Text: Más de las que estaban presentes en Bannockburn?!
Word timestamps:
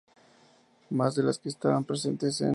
Más 0.89 1.13
de 1.13 1.21
las 1.21 1.37
que 1.37 1.49
estaban 1.49 1.83
presentes 1.83 2.41
en 2.41 2.47
Bannockburn?! 2.47 2.49